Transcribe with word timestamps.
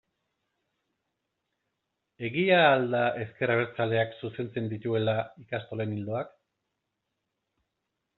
Egia 2.29 2.55
al 2.69 2.87
da 2.93 3.01
ezker 3.25 3.53
abertzaleak 3.55 4.17
zuzentzen 4.23 4.71
dituela 4.73 5.15
ikastolen 5.45 5.93
ildoak? 5.99 6.33